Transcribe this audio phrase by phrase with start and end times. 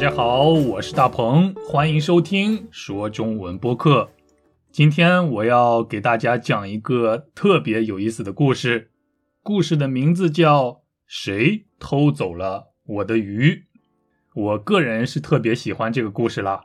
[0.00, 4.08] 大家好，我是大鹏，欢迎收听说中文播客。
[4.72, 8.92] 今天我要给大家讲一个特别有意思的故事，
[9.42, 10.68] 故事的名字叫
[11.06, 13.50] 《谁偷走了我的鱼》。
[14.34, 16.64] 我个人是特别喜欢这个故事啦。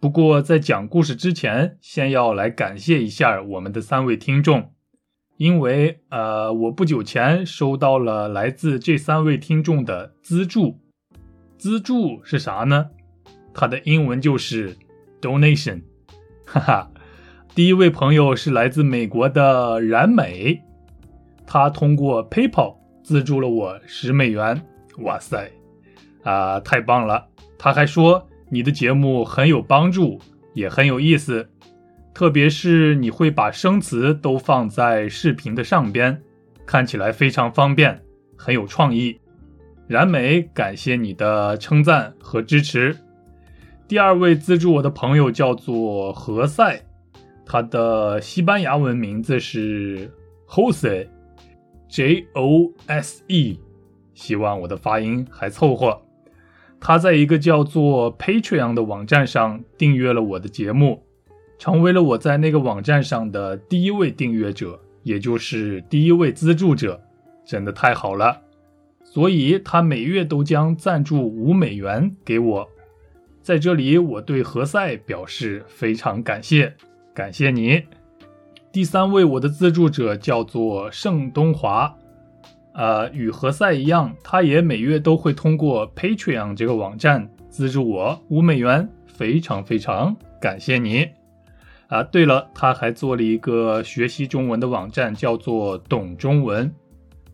[0.00, 4.72] 不过在讲故事之前，先要来感谢一下我们的三位听众，
[5.36, 10.78] 因为呃，我不久前收到了来自这三位听众的资助。
[11.58, 12.88] 资助是啥呢？
[13.52, 14.76] 它的英文就是
[15.20, 15.82] donation。
[16.46, 16.90] 哈哈，
[17.54, 20.62] 第一位朋友是来自美国的冉美，
[21.46, 24.62] 他通过 PayPal 资助了我十美元。
[24.98, 25.50] 哇塞，
[26.22, 27.26] 啊，太棒了！
[27.58, 28.24] 他还说。
[28.50, 30.18] 你的节目很有帮助，
[30.54, 31.46] 也很有意思，
[32.14, 36.18] 特别是你会把生词都放在视频的上边，
[36.64, 38.02] 看起来非常方便，
[38.38, 39.20] 很有创意。
[39.88, 42.94] 然美，感谢你的称赞和支持。
[43.88, 46.82] 第二位资助我的朋友叫做何塞，
[47.46, 50.12] 他的西班牙文名字是
[50.46, 53.58] Jose，J O S E，
[54.12, 56.02] 希望我的发音还凑合。
[56.78, 61.02] 他在一个叫做 Patreon 的网站上订阅了我的节目，
[61.58, 67.00] 成为了我在那个网站上的第一位订阅者，也就是第一位资助者，
[67.46, 68.38] 真的太好了。
[69.10, 72.68] 所以他每月都将赞助五美元给我，
[73.42, 76.74] 在这里我对何塞表示非常感谢，
[77.14, 77.82] 感谢你。
[78.70, 81.92] 第三位我的资助者叫做盛东华。
[82.74, 91.08] 呃，与何塞一样，他也每月都会通过 Patreon 这个网站资助我五美元，非常非常感谢你。
[91.88, 96.72] 啊，对了，他还做了一个学习中文的网站，叫做懂中文。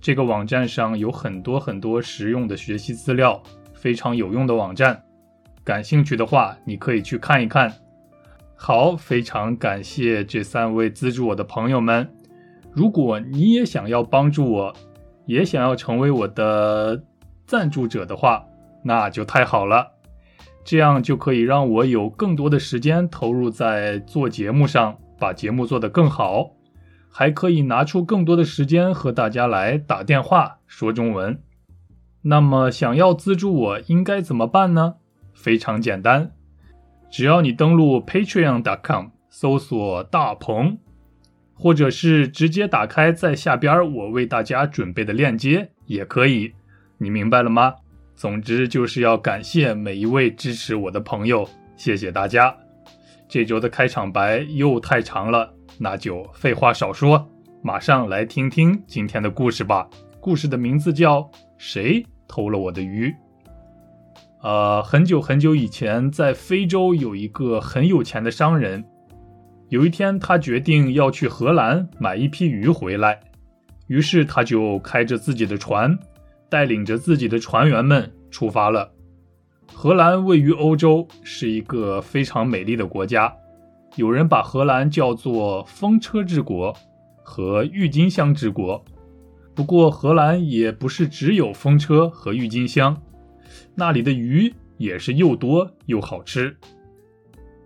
[0.04, 3.42] 这个网站上有很多很多实用的学习资料，
[3.72, 5.03] 非常有用的网站。
[5.65, 7.72] 感兴趣的话，你可以去看一看。
[8.54, 12.06] 好，非常感谢这三位资助我的朋友们。
[12.70, 14.76] 如果你也想要帮助我，
[15.25, 17.03] 也想要成为我的
[17.47, 18.44] 赞助者的话，
[18.82, 19.91] 那就太好了。
[20.66, 26.50] 这样就可以让我有更多的时间投入在做节目上，把节目做得更好，
[27.16, 31.41] 还可以拿出更多的时间和大家来打电话说中文。
[32.22, 34.97] 那么，想要资助我应该怎么办呢？
[35.32, 36.32] 非常简单，
[37.08, 40.78] 只要你登录 Patreon.com 搜索“大鹏”。
[41.56, 46.53] 或者是直接打开在下边我为大家准备的链接也可以，
[46.98, 47.76] 你明白了吗？
[48.16, 52.56] 总之就是要感谢每一位支持我的朋友，谢谢大家。
[53.28, 57.28] 这周的开场白又太长了，那就废话少说，
[57.62, 59.88] 马上来听听今天的故事吧。
[60.20, 61.20] 故事的名字叫
[61.58, 63.08] 《谁偷了我的鱼》。
[64.42, 68.84] 呃，很久很久以前，在非洲有一个很有钱的商人。
[69.70, 73.18] 有一天，他决定要去荷兰买一批鱼回来，
[73.86, 75.98] 于是他就开着自己的船，
[76.48, 78.92] 带领着自己的船员们出发了。
[79.72, 83.34] 荷兰位于欧洲，是一个非常美丽的国家，
[83.97, 86.75] 有人把荷兰叫做“风车之国”
[87.22, 88.84] 和“郁金香之国”。
[89.55, 93.00] 不过，荷兰也不是只有风车和郁金香，
[93.77, 96.56] 那里的鱼也是又多又好吃。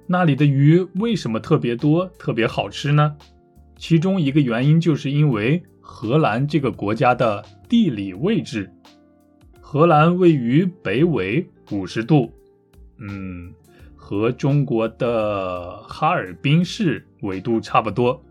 [0.06, 3.16] 那里的鱼为什么特别多、特别好吃呢？
[3.76, 8.70] 其中一个原因就是因为荷兰这个国家的地理位置。
[9.60, 12.30] 荷兰位于北纬五十度，
[12.98, 13.52] 嗯，
[14.08, 18.24] 和中国的哈尔滨市纬度差不多。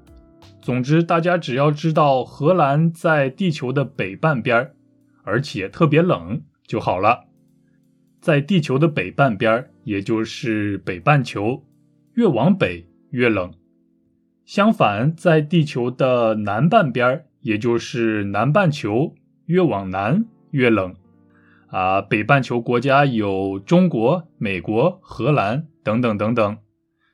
[0.60, 4.72] 总之，大家只要知道荷兰在地球的北半边
[5.24, 7.26] 而且特别冷就好了。
[8.20, 11.64] 在地球的北半边也就是北半球。
[12.16, 13.54] 越往北越冷，
[14.46, 19.14] 相反，在地球的南半边也就是南半球，
[19.46, 20.96] 越往南越冷。
[21.68, 26.58] 啊，北半球国家有中国、美国、荷兰等等等等，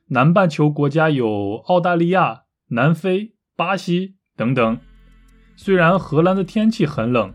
[0.08, 4.78] 南半球国家有澳大利亚、南非、巴西等等。
[5.56, 7.34] 虽然荷兰的天气很冷，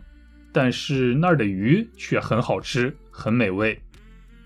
[0.52, 3.80] 但是那儿的鱼却很好吃，很美味。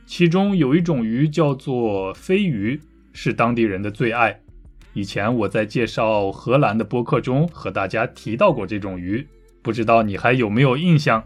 [0.07, 2.81] 其中有一种鱼叫做飞鱼。
[3.17, 4.41] 是当地人的最爱。
[4.93, 9.25] 以前我在介绍荷兰的播客中和大家提到过这种鱼，
[9.63, 11.25] 不知道你还有没有印象？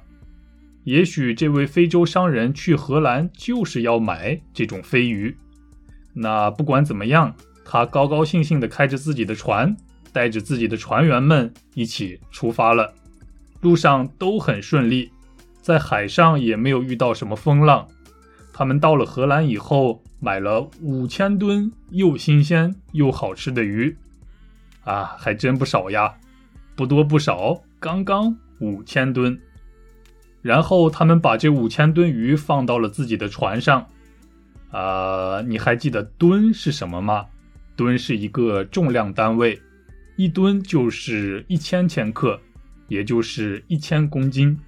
[0.84, 5.36] 也许这位非洲商人去荷兰就是要买这种飞鱼。
[6.14, 7.34] 那不管怎么样，
[7.64, 9.76] 他高高兴兴地开着自己的船，
[10.12, 12.94] 带着自己的船员们一起出发了。
[13.60, 15.10] 路上都很顺利，
[15.60, 17.86] 在海上也没有遇到什么风浪。
[18.52, 23.96] 他们到了荷兰以后，买了五千吨又新鲜又好吃的鱼，
[24.84, 26.12] 啊，还真不少呀，
[26.75, 29.38] 不多不少，刚刚五千吨。
[30.40, 33.87] 然后他们把这五千吨鱼放到了自己的船上，
[34.70, 37.26] 啊，你还记得吨是什么吗？
[37.76, 39.61] 吨是一个重量单位，
[40.17, 42.40] 一吨就是一千千克，
[42.88, 44.58] 也就是一千公斤。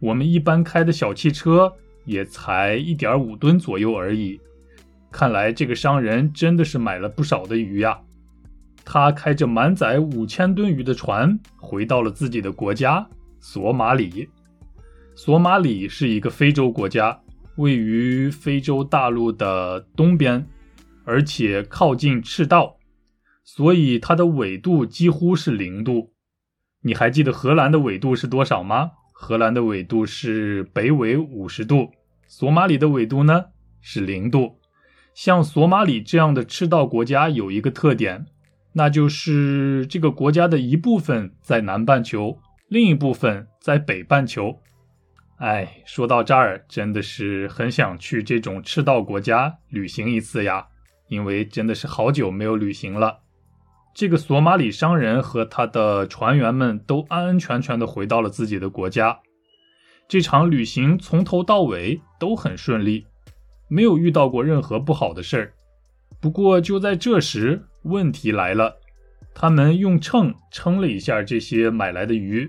[0.00, 1.72] 我们一般开的小汽车
[2.04, 4.40] 也才一点五吨左右而已。
[5.10, 7.98] 看来这个商人真的是买了不少的鱼呀。
[8.84, 13.06] 他开着满载五千吨鱼的船回到了自己的国家
[13.40, 14.28] 索马里。
[15.16, 17.20] 索马里是一个非洲国家，
[17.56, 20.44] 位于非洲大陆的东边，
[21.04, 22.76] 而且靠近赤道，
[23.44, 26.12] 所以它的纬度几乎是零度。
[26.82, 28.90] 你还记得荷兰的纬度是多少吗？
[29.12, 31.92] 荷兰的纬度是北纬五十度，
[32.26, 33.44] 索马里的纬度呢
[33.80, 34.58] 是零度。
[35.14, 38.26] 像索马里这样的赤道国家有一个特点，
[38.72, 44.58] 那就是这个国家的一部分在南半球，另一部分在北半球。
[45.38, 50.68] 哎，说到这儿，真的是很想去这种赤道国家旅行一次呀，
[51.08, 53.20] 因为真的是好久没有旅行了。
[53.92, 59.20] 这个索马里商人和他的船员们都安安全全的回到了自己的国家，
[60.08, 63.06] 这场旅行从头到尾都很顺利，
[63.68, 65.52] 没有遇到过任何不好的事儿。
[66.20, 68.78] 不过就在这时，问题来了，
[69.34, 72.48] 他们用秤称了一下这些买来的鱼。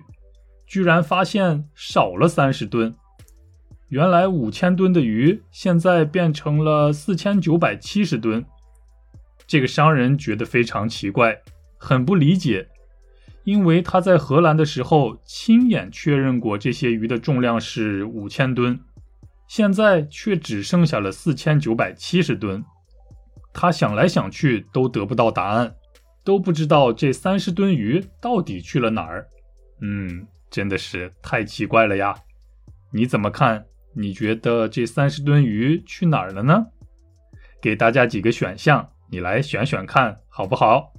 [0.65, 2.95] 居然发现少了三十吨，
[3.89, 8.44] 原来五千吨的鱼现在变成了四千九百七十吨。
[9.47, 11.39] 这个商人觉得非常奇怪，
[11.77, 12.67] 很不理解，
[13.44, 18.79] 因为他在荷兰的时候亲眼确认过这些鱼的重量是五千吨，
[19.47, 22.65] 现在却只剩下了四千九百七十吨。
[23.53, 25.75] 他想来想去都得不到答案，
[26.23, 29.27] 都不知道这三十吨鱼到底去了哪儿。
[29.79, 30.27] 嗯。
[30.56, 32.16] 真的是太奇怪了呀！
[32.94, 33.66] 你怎么看？
[33.94, 36.68] 你觉得这三十吨鱼去哪儿了呢？
[37.62, 40.94] 给大家几个选项，你来选选看好不好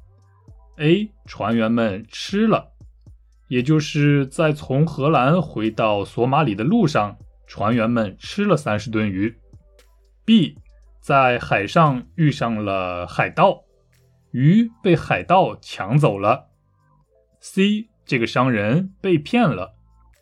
[0.77, 1.11] ？A.
[1.25, 2.75] 船员们吃了，
[3.49, 7.17] 也就是在从荷兰回到索马里的路上，
[7.47, 9.39] 船员们吃了三十吨鱼。
[10.27, 10.59] B.
[11.01, 13.65] 在海上遇上了海盗，
[14.33, 16.49] 鱼被海盗抢走了。
[17.41, 17.89] C.
[18.07, 19.75] 这个商人被骗了，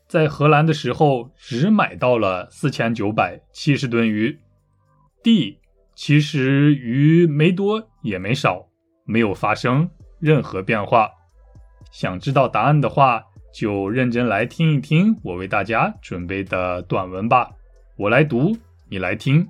[0.08, 4.40] 在荷兰的时候只买到了四千九百七十吨鱼。
[5.22, 5.58] D，
[5.94, 8.66] 其实鱼没多也没少，
[9.04, 9.88] 没有发生
[10.18, 11.10] 任何变化。
[11.90, 13.22] 想知道答案的话，
[13.52, 17.50] 就认真来听一听我为大家准备的短文吧。
[17.96, 18.56] 我来读，
[18.88, 19.46] 你来听，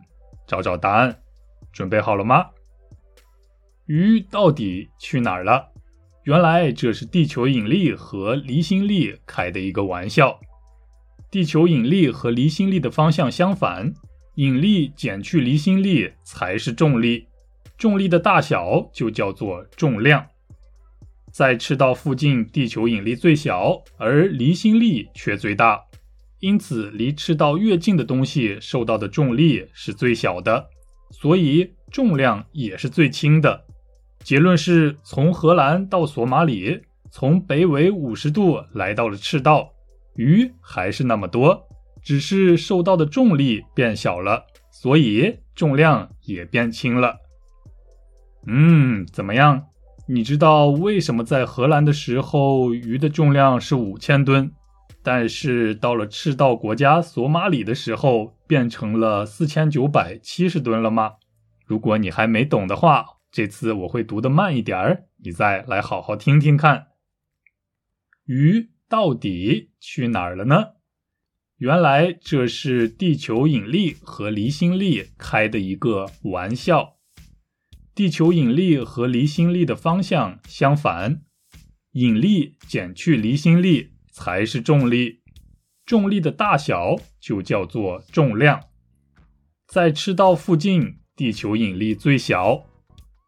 [0.47, 1.17] 找找答案。
[1.73, 2.47] 准备好了吗？
[3.87, 5.74] 鱼到底去哪儿了？
[6.25, 10.41] 原来这是地球引力和离心力开的一个玩笑。
[11.31, 13.93] 地球引力和离心力的方向相反，
[14.37, 17.26] 引力减去离心力才是重力，
[17.76, 20.26] 重力的大小就叫做重量。
[21.31, 25.83] 在赤道附近，地球引力最小，而离心力却最大，
[26.40, 30.71] 因此离赤道越近的东西受到的重力是最小的，
[31.11, 33.66] 所以重量也是最轻的。
[34.25, 39.71] 结论是从荷兰到索马里，从北纬五十度来到了赤道，
[40.16, 41.69] 鱼还是那么多，
[42.02, 47.19] 只是受到的重力变小了，所以重量也变轻了。
[48.47, 49.66] 嗯，怎么样？
[50.09, 54.50] 你知道为什么在荷兰的时候鱼的重量是五千吨，
[55.02, 61.12] 但是到了赤道国家索马里的时候变成了四千九百七十吨了吗？
[61.66, 63.04] 如果你还没懂的话。
[63.35, 66.87] 这次我会读的慢一点儿，你再来好好听听看。
[68.26, 70.75] 鱼到底去哪儿了呢？
[71.57, 76.99] 原来这是地球引力和离心力开的一个玩笑。
[77.93, 81.23] 地球引力和离心力的方向相反，
[81.95, 85.23] 引力减去离心力才是重力，
[85.85, 88.61] 重力的大小就叫做重量。
[89.67, 92.67] 在赤道附近，地球引力最小。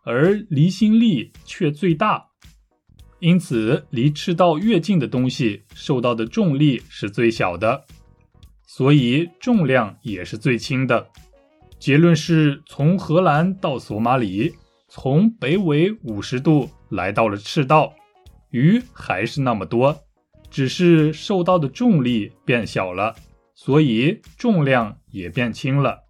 [0.07, 2.27] 而离心力却最大，
[3.19, 7.85] 因此离赤道越近的东西受到的重力是最小的，
[8.65, 11.09] 所以重量也是最轻的。
[11.81, 14.55] 结论是从荷兰到索马里，
[14.89, 17.93] 从北纬五十度来到了赤道，
[18.51, 20.05] 鱼还是那么多，
[20.49, 23.17] 只是受到的重力变小了，
[23.57, 26.05] 所以重量也变轻了。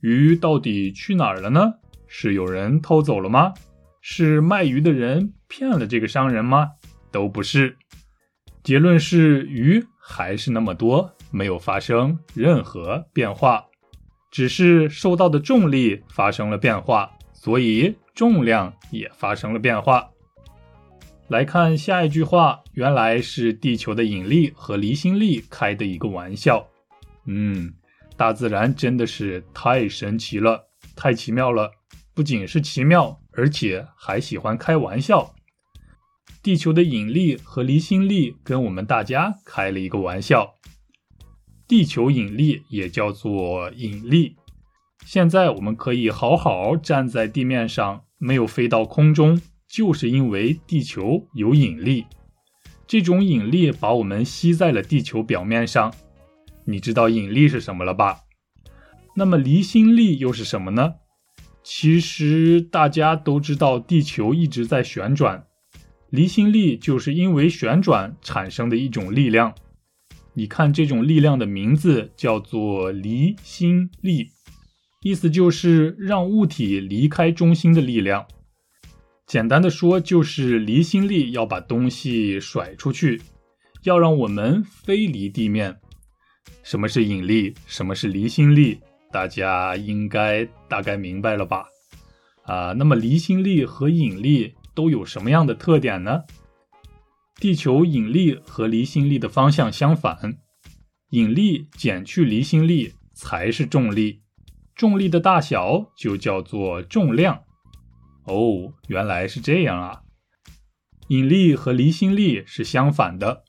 [0.00, 1.74] 鱼到底去哪儿了呢？
[2.14, 3.54] 是有人偷走了吗？
[4.02, 6.72] 是卖鱼的人骗了这个商人吗？
[7.10, 7.74] 都不是。
[8.62, 13.64] 结论是鱼还是那么多，没有发生任何变化，
[14.30, 20.10] 只是受到的重力发生了变化，所以重量也发生了变化。
[21.28, 26.68] 来看下一句话，原来是地球的引力和离心力开的一个玩笑。
[27.24, 27.72] 嗯，
[28.18, 31.70] 大自然真的是太神奇了，太奇妙了。
[32.14, 35.34] 不仅是奇妙，而且还喜欢开玩笑。
[36.42, 40.54] 地球的引力和离心力跟我们大家开了一个玩笑。
[41.66, 44.36] 地球引力也叫做引力。
[45.06, 49.40] 现在我们可以好好站在地面上，没有飞到空中。
[49.68, 52.04] 就是因为地球有引力，
[52.86, 55.94] 这种引力把我们吸在了地球表面上。
[56.66, 58.20] 你知道引力是什么了吧？
[59.16, 60.96] 那么离心力又是什么呢？
[61.64, 65.46] 其实大家都知道，地球一直在旋转，
[66.10, 69.54] 离心力就是因为旋转产生的一种力量。
[70.34, 74.30] 你看，这种力量的名字叫做离心力，
[75.02, 78.26] 意思就是让物体离开中心的力量。
[79.26, 83.22] 简单的说，就是离心力要把东西甩出去，
[83.84, 85.78] 要让我们飞离地面。
[86.62, 87.54] 什么是引力？
[87.66, 88.80] 什么是离心力？
[89.12, 91.66] 大家应该大概明白了吧？
[92.44, 96.22] 啊，那么离心力和引力都有什么样的特点呢？
[97.36, 100.38] 地球引力和离心力的方向相反，
[101.10, 104.22] 引力减去离心力才是重力，
[104.74, 107.42] 重力的大小就叫做重量。
[108.24, 110.02] 哦，原来是这样啊！
[111.08, 113.44] 引力和离心力是相反的。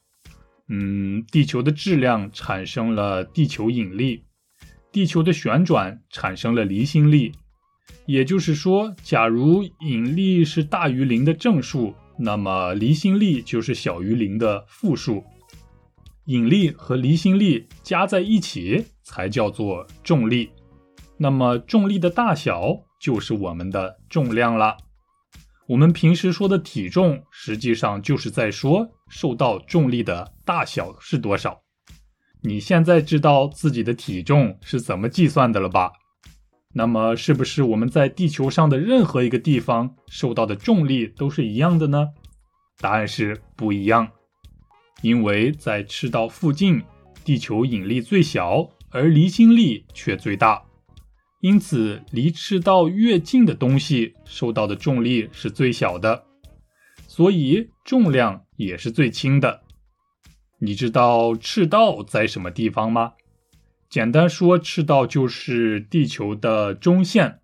[0.68, 4.26] 嗯，地球的质量产生了地球引力，
[4.94, 7.34] 地球的旋转产生了离心力。
[8.06, 15.26] 也就是说，假如引力是大于零的正数，那么离心力就是小于零的负数。
[16.28, 20.52] 引力和离心力加在一起才叫做重力。
[21.18, 22.86] 那么重力的大小。
[23.04, 24.78] 就是我们的重量了。
[25.68, 31.63] 我们平时说的体重，实际上就是在说受到重力的大小是多少。
[32.46, 35.94] 你现在知道自己的体重是怎么计算的了吧？
[36.74, 42.10] 那么，是不是我们在地球上的任何一个地方受到的重力都是一样的呢？
[42.80, 44.10] 答案是不一样，
[45.02, 46.84] 因为在赤道附近，
[47.24, 50.64] 地球引力最小，而离心力却最大。
[51.40, 56.26] 因此，离赤道越近的东西受到的重力是最小的，
[57.08, 59.63] 所以重量也是最轻的。
[60.66, 63.16] 你知道赤道在什么地方吗？
[63.90, 67.42] 简单说，赤道就是地球的中线。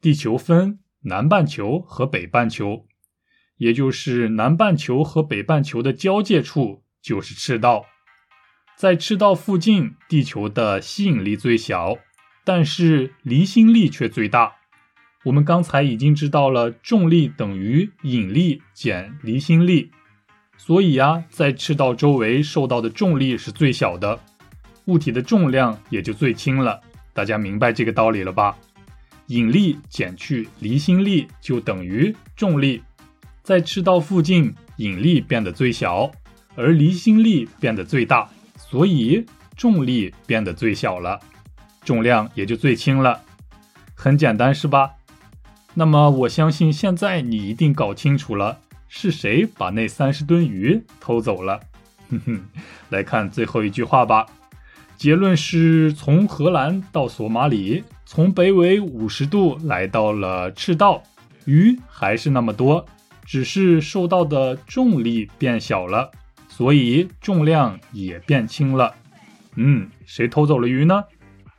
[0.00, 2.88] 地球分南半球和北半球，
[3.58, 7.86] 也就是南半球和北半球的交界处就是赤道。
[8.76, 11.98] 在赤道附近，地球的吸引力最小。
[12.44, 14.54] 但是离心力却最大。
[15.26, 19.92] 我们刚才已经知道了，重力等于引力减离心力，
[20.64, 24.20] 所以呀，在赤道周围受到的重力是最小的，
[24.84, 26.80] 物体的重量也就最轻了。
[27.12, 28.56] 大家明白这个道理了吧？
[29.26, 32.80] 引力减去离心力就等于重力。
[33.42, 36.12] 在赤道附近，引力变得最小，
[36.54, 39.26] 而离心力变得最大，所以
[39.56, 41.18] 重力变得最小了。
[41.84, 43.20] 重量也就最轻了，
[43.96, 44.92] 很简单是吧？
[45.74, 48.60] 那么我相信现在你一定搞清楚了，
[48.94, 51.58] 是谁把那三十吨鱼偷走了？
[52.10, 52.44] 哼哼，
[52.90, 54.26] 来看最后一句话吧。
[54.98, 61.02] 结论是从荷兰到索马里，从北纬五十度来到了赤道，
[61.46, 62.84] 鱼还是那么多，
[63.24, 66.10] 只是受到的重力变小了，
[66.46, 68.94] 所以重量也变轻了。
[69.54, 71.02] 嗯，谁偷走了鱼呢？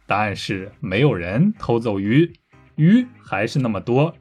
[0.05, 2.31] 答案是没有人偷走鱼，
[2.75, 4.15] 鱼还是那么多，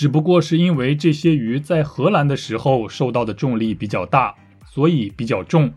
[0.00, 5.68] 只不过是因为这些鱼在荷兰的时候受到的重力比较大，所以比较重；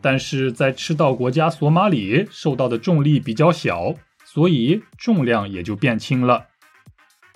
[0.00, 3.94] 但是在赤道国家索马里受到的重力比较小，
[4.24, 6.46] 所以重量也就变轻了。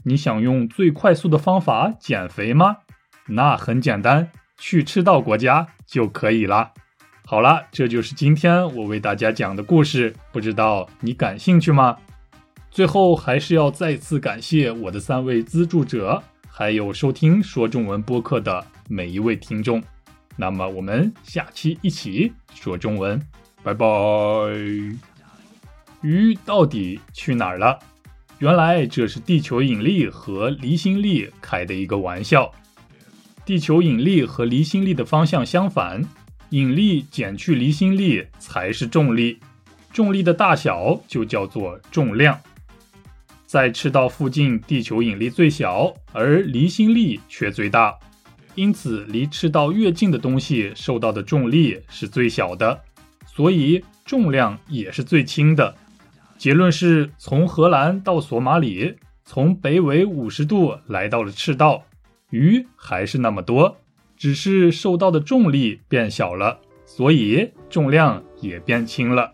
[0.02, 2.78] 你想用最快速的方法减肥吗？
[3.28, 6.72] 那很简单，去赤道国家就可以了。
[7.26, 11.96] 好了，这就是今天我为大家讲的故事，不知道你感兴趣吗？
[12.70, 19.82] 最后还是要再次感谢我的三位资助者，还有收听说中文播客的每一位听众。
[20.36, 23.20] 那么我们下期一起说中文，
[23.62, 23.86] 拜拜。
[26.02, 27.76] 鱼到底去哪儿了？
[28.38, 32.52] 原来这是地球引力和离心力开的一个玩笑。
[33.44, 36.04] 地球引力和离心力的方向相反，
[36.50, 39.40] 引力减去离心力才是重力，
[39.92, 42.38] 重力的大小就叫做重量。
[43.48, 47.98] 在赤道附近，地球引力最小，而离心力却最大，
[48.54, 52.78] 因此离赤道越近的东西受到的重力是最小的，
[53.24, 55.74] 所以重量也是最轻的。
[56.36, 61.82] 结论是从荷兰到索马里，从北纬五十度来到了赤道，
[62.28, 63.78] 鱼还是那么多，
[64.14, 69.32] 只是受到的重力变小了，所以重量也变轻了。